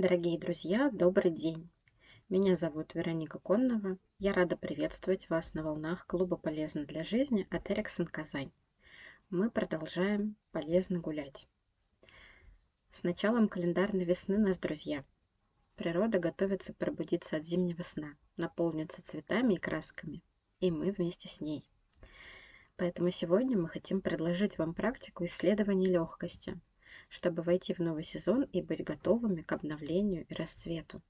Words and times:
Дорогие 0.00 0.38
друзья, 0.38 0.88
добрый 0.90 1.30
день! 1.30 1.68
Меня 2.30 2.56
зовут 2.56 2.94
Вероника 2.94 3.38
Коннова. 3.38 3.98
Я 4.18 4.32
рада 4.32 4.56
приветствовать 4.56 5.28
вас 5.28 5.52
на 5.52 5.62
волнах 5.62 6.06
клуба 6.06 6.38
«Полезно 6.38 6.86
для 6.86 7.04
жизни» 7.04 7.46
от 7.50 7.70
Эриксон 7.70 8.06
Казань. 8.06 8.50
Мы 9.28 9.50
продолжаем 9.50 10.36
полезно 10.52 11.00
гулять. 11.00 11.46
С 12.90 13.02
началом 13.02 13.46
календарной 13.46 14.04
весны 14.04 14.38
нас, 14.38 14.58
друзья. 14.58 15.04
Природа 15.76 16.18
готовится 16.18 16.72
пробудиться 16.72 17.36
от 17.36 17.46
зимнего 17.46 17.82
сна, 17.82 18.16
наполниться 18.38 19.02
цветами 19.02 19.52
и 19.52 19.58
красками, 19.58 20.22
и 20.60 20.70
мы 20.70 20.92
вместе 20.92 21.28
с 21.28 21.42
ней. 21.42 21.68
Поэтому 22.76 23.10
сегодня 23.10 23.58
мы 23.58 23.68
хотим 23.68 24.00
предложить 24.00 24.56
вам 24.56 24.72
практику 24.72 25.26
исследования 25.26 25.88
легкости– 25.88 26.58
чтобы 27.10 27.42
войти 27.42 27.74
в 27.74 27.80
новый 27.80 28.04
сезон 28.04 28.44
и 28.44 28.62
быть 28.62 28.84
готовыми 28.84 29.42
к 29.42 29.52
обновлению 29.52 30.24
и 30.26 30.34
расцвету. 30.34 31.02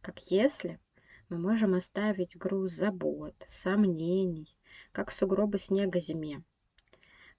Как 0.00 0.18
если 0.30 0.80
мы 1.28 1.38
можем 1.38 1.74
оставить 1.74 2.36
груз 2.36 2.72
забот, 2.72 3.34
сомнений, 3.46 4.48
как 4.90 5.12
сугробы 5.12 5.58
снега 5.58 6.00
зиме. 6.00 6.42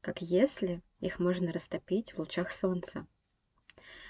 Как 0.01 0.21
если 0.21 0.81
их 0.99 1.19
можно 1.19 1.51
растопить 1.51 2.13
в 2.13 2.19
лучах 2.19 2.51
солнца. 2.51 3.07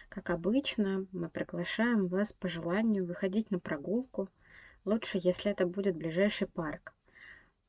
Как 0.09 0.30
обычно, 0.30 1.07
мы 1.11 1.30
приглашаем 1.30 2.07
вас 2.07 2.33
по 2.33 2.47
желанию 2.47 3.05
выходить 3.05 3.49
на 3.49 3.59
прогулку, 3.59 4.30
лучше, 4.85 5.19
если 5.21 5.52
это 5.52 5.66
будет 5.66 5.95
ближайший 5.95 6.47
парк. 6.47 6.93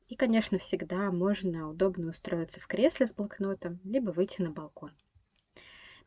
И, 0.07 0.15
конечно, 0.15 0.57
всегда 0.57 1.11
можно 1.11 1.69
удобно 1.69 2.09
устроиться 2.09 2.59
в 2.59 2.67
кресле 2.67 3.05
с 3.05 3.13
блокнотом, 3.13 3.79
либо 3.83 4.11
выйти 4.11 4.41
на 4.41 4.51
балкон. 4.51 4.91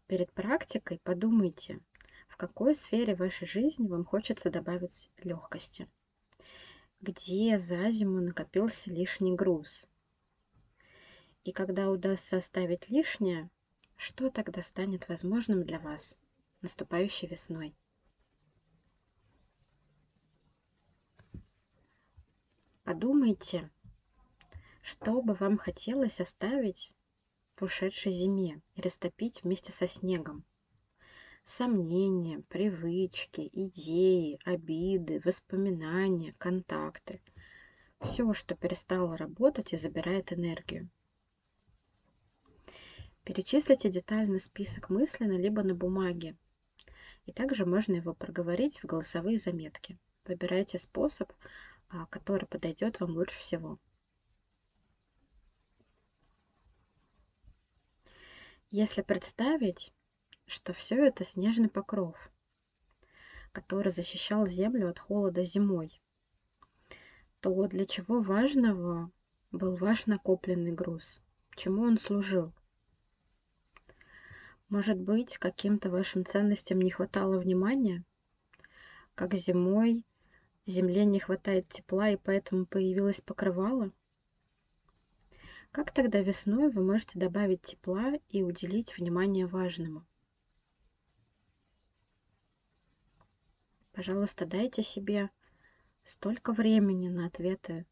Перед 0.08 0.32
практикой 0.32 0.98
подумайте, 1.00 1.80
в 2.28 2.38
какой 2.38 2.74
сфере 2.74 3.14
вашей 3.14 3.46
жизни 3.46 3.86
вам 3.86 4.06
хочется 4.06 4.50
добавить 4.50 5.10
легкости. 5.18 5.86
Где 7.02 7.58
за 7.58 7.90
зиму 7.90 8.22
накопился 8.22 8.90
лишний 8.90 9.34
груз. 9.34 9.86
И 11.44 11.52
когда 11.52 11.90
удастся 11.90 12.38
оставить 12.38 12.88
лишнее, 12.88 13.50
что 13.96 14.30
тогда 14.30 14.62
станет 14.62 15.10
возможным 15.10 15.62
для 15.62 15.78
вас 15.78 16.16
наступающей 16.62 17.28
весной? 17.28 17.76
Подумайте, 22.82 23.70
что 24.80 25.20
бы 25.20 25.34
вам 25.34 25.58
хотелось 25.58 26.18
оставить 26.18 26.94
в 27.60 27.64
ушедшей 27.64 28.12
зиме 28.12 28.60
и 28.74 28.80
растопить 28.80 29.42
вместе 29.42 29.72
со 29.72 29.88
снегом. 29.88 30.44
Сомнения, 31.44 32.40
привычки, 32.48 33.48
идеи, 33.52 34.38
обиды, 34.44 35.20
воспоминания, 35.24 36.34
контакты. 36.38 37.20
Все, 38.00 38.32
что 38.32 38.54
перестало 38.54 39.16
работать 39.16 39.72
и 39.72 39.76
забирает 39.76 40.32
энергию. 40.32 40.88
Перечислите 43.24 43.88
детальный 43.90 44.40
список 44.40 44.88
мысленно, 44.88 45.36
либо 45.36 45.62
на 45.62 45.74
бумаге. 45.74 46.36
И 47.26 47.32
также 47.32 47.66
можно 47.66 47.94
его 47.94 48.14
проговорить 48.14 48.78
в 48.82 48.86
голосовые 48.86 49.38
заметки. 49.38 49.98
Выбирайте 50.26 50.78
способ, 50.78 51.32
а, 51.88 52.06
который 52.06 52.46
подойдет 52.46 53.00
вам 53.00 53.10
лучше 53.16 53.38
всего. 53.38 53.78
Если 58.70 59.00
представить, 59.00 59.94
что 60.44 60.74
все 60.74 61.06
это 61.06 61.24
снежный 61.24 61.70
покров, 61.70 62.30
который 63.50 63.90
защищал 63.90 64.46
землю 64.46 64.90
от 64.90 64.98
холода 64.98 65.42
зимой, 65.42 66.02
то 67.40 67.66
для 67.66 67.86
чего 67.86 68.20
важного 68.20 69.10
был 69.52 69.76
ваш 69.76 70.04
накопленный 70.04 70.72
груз? 70.72 71.22
Чему 71.56 71.84
он 71.84 71.96
служил? 71.96 72.52
Может 74.68 75.00
быть, 75.00 75.38
каким-то 75.38 75.88
вашим 75.88 76.26
ценностям 76.26 76.82
не 76.82 76.90
хватало 76.90 77.38
внимания? 77.38 78.04
Как 79.14 79.32
зимой 79.32 80.04
земле 80.66 81.06
не 81.06 81.20
хватает 81.20 81.70
тепла, 81.70 82.10
и 82.10 82.16
поэтому 82.16 82.66
появилось 82.66 83.22
покрывало? 83.22 83.92
Как 85.70 85.92
тогда 85.92 86.20
весной 86.20 86.70
вы 86.70 86.82
можете 86.82 87.18
добавить 87.18 87.62
тепла 87.62 88.14
и 88.28 88.42
уделить 88.42 88.96
внимание 88.96 89.46
важному? 89.46 90.06
Пожалуйста, 93.92 94.46
дайте 94.46 94.82
себе 94.82 95.30
столько 96.04 96.52
времени 96.52 97.08
на 97.08 97.26
ответы, 97.26 97.84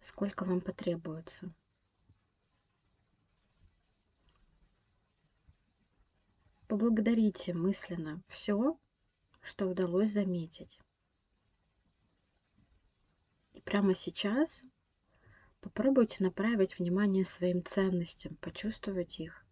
сколько 0.00 0.44
вам 0.44 0.60
потребуется. 0.60 1.54
Поблагодарите 6.66 7.54
мысленно 7.54 8.22
все, 8.26 8.78
что 9.40 9.68
удалось 9.68 10.10
заметить. 10.10 10.78
И 13.54 13.60
прямо 13.62 13.94
сейчас 13.94 14.64
Попробуйте 15.60 16.22
направить 16.22 16.78
внимание 16.78 17.24
своим 17.24 17.64
ценностям, 17.64 18.36
почувствовать 18.36 19.18
их 19.18 19.44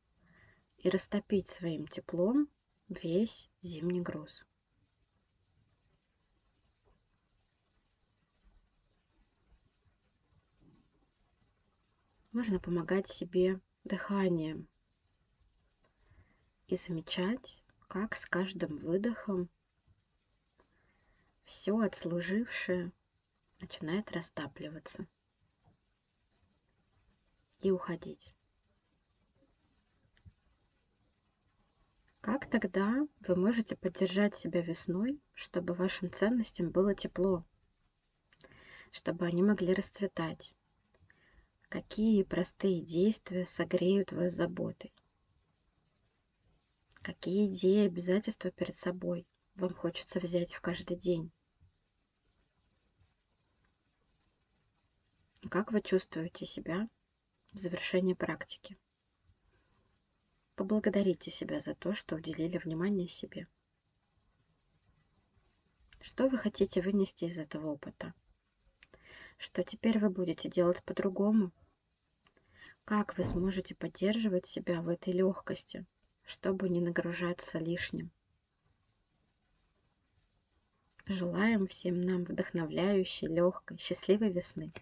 и 0.79 0.89
растопить 0.89 1.49
своим 1.49 1.87
теплом 1.87 2.49
весь 2.89 3.51
зимний 3.63 4.01
груз. 4.01 4.47
Можно 12.31 12.61
помогать 12.61 13.09
себе 13.09 13.61
дыханием 13.83 14.69
и 16.69 16.77
замечать, 16.77 17.65
как 17.89 18.15
с 18.15 18.27
каждым 18.27 18.77
выдохом 18.77 19.49
все 21.45 21.79
отслужившее 21.79 22.93
начинает 23.59 24.13
растапливаться 24.13 25.09
и 27.61 27.71
уходить. 27.71 28.35
Как 32.21 32.51
тогда 32.51 33.07
вы 33.21 33.37
можете 33.37 33.77
поддержать 33.77 34.35
себя 34.35 34.61
весной, 34.61 35.21
чтобы 35.33 35.75
вашим 35.75 36.11
ценностям 36.11 36.71
было 36.71 36.93
тепло, 36.95 37.45
чтобы 38.91 39.27
они 39.27 39.43
могли 39.45 39.73
расцветать? 39.75 40.53
Какие 41.69 42.25
простые 42.25 42.81
действия 42.81 43.47
согреют 43.47 44.11
вас 44.11 44.33
заботой? 44.33 44.93
Какие 47.03 47.53
идеи 47.53 47.85
и 47.85 47.87
обязательства 47.87 48.51
перед 48.51 48.75
собой 48.75 49.25
вам 49.55 49.73
хочется 49.73 50.19
взять 50.19 50.55
в 50.55 50.61
каждый 50.61 50.97
день? 50.97 51.31
Как 55.49 55.71
вы 55.71 55.81
чувствуете 55.81 56.45
себя 56.45 56.89
в 57.57 57.59
завершении 57.59 58.13
практики. 58.13 58.77
Поблагодарите 60.57 61.31
себя 61.31 61.59
за 61.59 61.75
то, 61.75 61.95
что 61.95 62.17
уделили 62.17 62.59
внимание 62.59 63.09
себе. 63.09 63.49
Что 66.03 66.29
вы 66.29 66.37
хотите 66.37 66.83
вынести 66.83 67.25
из 67.25 67.39
этого 67.39 67.69
опыта? 67.69 68.13
Что 69.39 69.65
теперь 69.65 69.99
вы 69.99 70.11
будете 70.11 70.51
делать 70.51 70.85
по-другому? 70.85 71.51
Как 72.85 73.17
вы 73.17 73.25
сможете 73.25 73.75
поддерживать 73.75 74.47
себя 74.47 74.83
в 74.83 74.89
этой 74.89 75.15
легкости, 75.15 75.87
чтобы 76.25 76.69
не 76.69 76.83
нагружаться 76.83 77.59
лишним? 77.59 78.11
Желаем 81.07 81.67
всем 81.67 82.03
нам 82.03 82.25
вдохновляющей, 82.25 83.29
легкой, 83.29 83.79
счастливой 83.79 84.31
весны. 84.31 84.75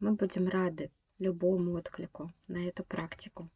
Мы 0.00 0.14
будем 0.14 0.48
рады 0.48 0.90
любому 1.18 1.74
отклику 1.76 2.32
на 2.48 2.66
эту 2.68 2.84
практику. 2.84 3.50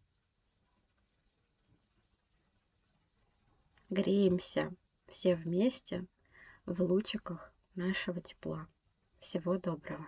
Греемся 3.90 4.72
все 5.06 5.34
вместе 5.34 6.06
в 6.64 6.80
лучиках 6.80 7.52
нашего 7.74 8.20
тепла. 8.20 8.68
Всего 9.18 9.56
доброго! 9.58 10.06